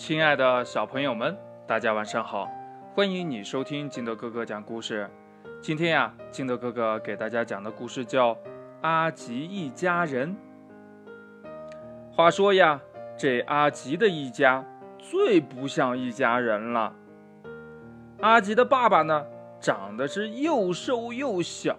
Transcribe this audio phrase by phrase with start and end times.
[0.00, 2.48] 亲爱的小朋友们，大家晚上好！
[2.94, 5.06] 欢迎你收听金德哥哥讲故事。
[5.60, 8.34] 今天呀，金德哥哥给大家讲的故事叫
[8.80, 10.34] 《阿吉一家人》。
[12.16, 12.80] 话说呀，
[13.14, 14.64] 这阿吉的一家
[14.96, 16.94] 最不像一家人了。
[18.22, 19.26] 阿吉的爸爸呢，
[19.60, 21.76] 长得是又瘦又小，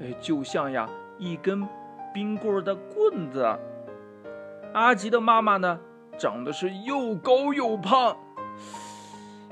[0.00, 0.88] 哎，就像呀
[1.18, 1.66] 一根
[2.14, 3.44] 冰棍的棍子。
[4.72, 5.80] 阿吉的妈妈呢？
[6.22, 8.16] 长得是又高又胖，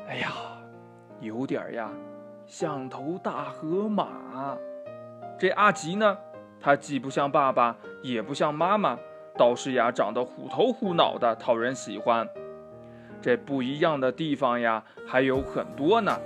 [0.06, 0.30] 哎呀，
[1.18, 1.90] 有点呀，
[2.46, 4.06] 像头大河马。
[5.36, 6.16] 这阿吉呢，
[6.60, 8.96] 他既不像爸爸，也不像妈妈，
[9.36, 12.28] 倒是呀，长得虎头虎脑的，讨人喜欢。
[13.20, 16.20] 这不一样的地方呀，还有很多呢。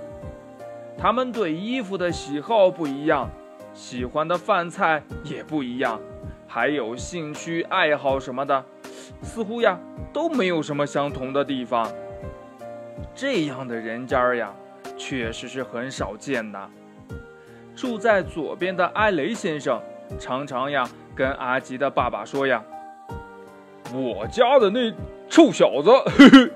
[0.95, 3.27] 他们对衣服的喜好不一样，
[3.73, 5.99] 喜欢的饭菜也不一样，
[6.45, 8.63] 还有兴趣爱好什么的。
[9.21, 9.79] 似乎呀
[10.13, 11.91] 都没有什么相同的地方。
[13.13, 14.53] 这样的人家呀，
[14.97, 16.59] 确实是很少见的。
[17.75, 19.81] 住在左边的艾雷先生，
[20.19, 22.63] 常常呀跟阿吉的爸爸说呀
[23.93, 24.93] ：“我家的那
[25.27, 26.51] 臭小子，嘿嘿，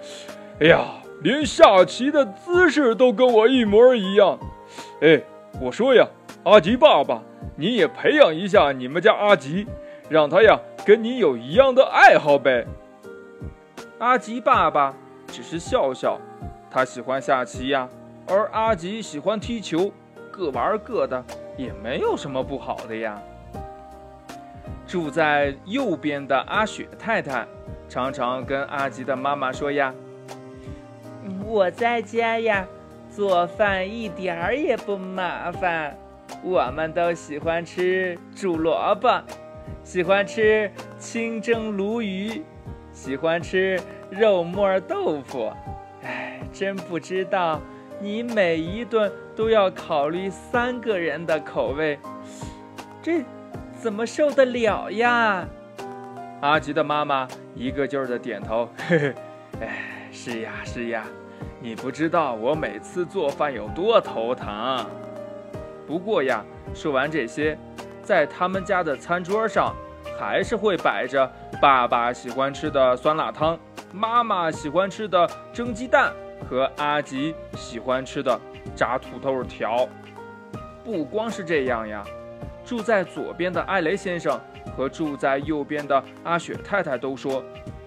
[0.61, 0.85] 哎呀，
[1.21, 4.39] 连下棋的姿势都跟我一模一样。
[5.01, 5.21] 哎，
[5.61, 6.07] 我说呀，
[6.43, 7.21] 阿吉爸爸，
[7.57, 9.65] 你也培养一下你们家阿吉。”
[10.09, 10.57] 让他呀
[10.89, 12.65] 跟你有一样的爱好呗。
[13.99, 14.91] 阿吉爸爸
[15.27, 16.19] 只是笑笑，
[16.71, 17.87] 他喜欢下棋呀，
[18.27, 19.91] 而阿吉喜欢踢球，
[20.31, 21.23] 各玩各的，
[21.55, 23.21] 也没有什么不好的呀。
[24.87, 27.45] 住在右边的阿雪太太，
[27.87, 29.93] 常常跟阿吉的妈妈说呀
[31.45, 32.65] ：“我在家呀，
[33.11, 35.95] 做饭一点儿也不麻烦，
[36.43, 39.21] 我们都喜欢吃煮萝卜。”
[39.83, 42.43] 喜欢吃清蒸鲈鱼，
[42.91, 45.51] 喜欢吃肉末豆腐。
[46.03, 47.59] 哎，真不知道
[47.99, 51.97] 你每一顿都要考虑三个人的口味，
[53.01, 53.23] 这
[53.77, 55.47] 怎么受得了呀？
[56.41, 59.13] 阿吉的妈妈一个劲儿的点头，嘿嘿，
[59.61, 61.03] 哎，是呀是呀，
[61.59, 64.85] 你不知道我每次做饭有多头疼。
[65.85, 67.57] 不过呀，说完这些。
[68.09, 69.75] 在他们家的餐桌上，
[70.19, 71.31] 还是会摆着
[71.61, 73.55] 爸爸喜欢吃的酸辣汤，
[73.93, 76.11] 妈妈喜欢吃的蒸鸡蛋
[76.49, 78.41] 和阿吉喜欢吃的
[78.75, 79.87] 炸土豆条。
[80.83, 82.03] 不光是这样呀，
[82.65, 84.41] 住在左边的艾雷先生
[84.75, 87.43] 和住在右边的阿雪太太都说，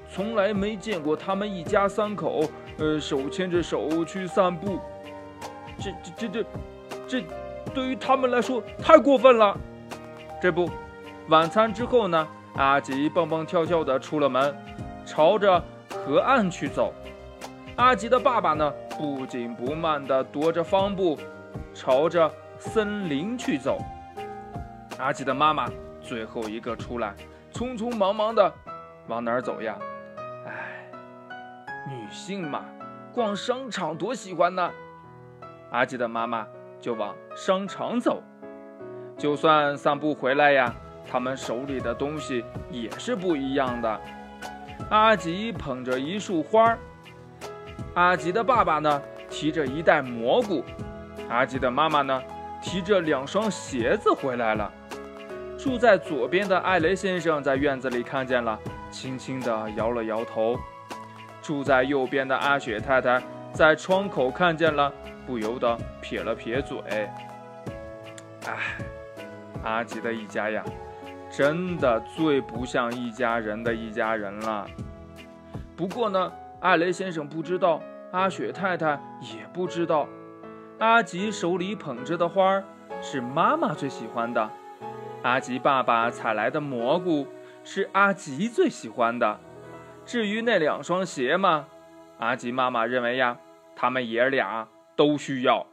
[0.08, 2.44] 从来没见过他们一家三口，
[2.78, 4.78] 呃，手牵着手去散步。
[5.80, 6.46] 这、这、这、这、
[7.08, 7.24] 这，
[7.74, 9.58] 对于他们来说太过分了。
[10.42, 10.68] 这不，
[11.28, 12.26] 晚餐之后呢？
[12.56, 14.52] 阿吉蹦蹦跳跳地出了门，
[15.06, 16.92] 朝着河岸去走。
[17.76, 21.16] 阿吉的爸爸呢，不紧不慢地踱着方步，
[21.72, 23.78] 朝着森林去走。
[24.98, 25.70] 阿吉的妈妈
[26.00, 27.14] 最后一个出来，
[27.52, 28.52] 匆匆忙忙地
[29.06, 29.78] 往哪儿走呀？
[30.44, 30.90] 哎，
[31.88, 32.64] 女性嘛，
[33.14, 34.68] 逛商场多喜欢呢。
[35.70, 36.44] 阿吉的妈妈
[36.80, 38.20] 就往商场走。
[39.18, 40.74] 就算散步回来呀，
[41.10, 44.00] 他们手里的东西也是不一样的。
[44.90, 46.76] 阿吉捧着一束花，
[47.94, 50.64] 阿吉的爸爸呢提着一袋蘑菇，
[51.28, 52.22] 阿吉的妈妈呢
[52.60, 54.70] 提着两双鞋子回来了。
[55.56, 58.58] 住在左边的艾雷先生在院子里看见了，
[58.90, 60.58] 轻轻地摇了摇头。
[61.40, 64.92] 住在右边的阿雪太太在窗口看见了，
[65.24, 66.78] 不由得撇了撇嘴。
[68.46, 68.76] 唉。
[69.62, 70.64] 阿吉的一家呀，
[71.30, 74.66] 真的最不像一家人的一家人了。
[75.76, 77.80] 不过呢，艾雷先生不知道，
[78.10, 80.08] 阿雪太太也不知道，
[80.78, 82.62] 阿吉手里捧着的花
[83.00, 84.50] 是妈妈最喜欢的，
[85.22, 87.26] 阿吉爸爸采来的蘑菇
[87.62, 89.38] 是阿吉最喜欢的。
[90.04, 91.66] 至于那两双鞋嘛，
[92.18, 93.38] 阿吉妈妈认为呀，
[93.76, 94.66] 他们爷俩
[94.96, 95.66] 都需要。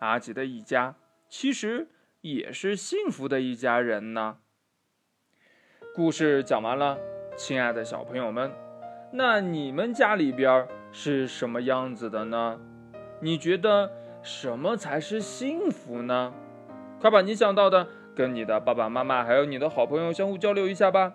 [0.00, 0.94] 阿吉的一家
[1.28, 1.88] 其实。
[2.20, 4.38] 也是幸福的一家人呢。
[5.94, 6.98] 故事讲完了，
[7.36, 8.52] 亲爱的小朋友们，
[9.12, 12.60] 那你们家里边是什么样子的呢？
[13.20, 13.90] 你觉得
[14.22, 16.32] 什么才是幸福呢？
[17.00, 21.14] 快把你想到的跟你的爸爸妈妈还有你的好朋友相互交流一下吧。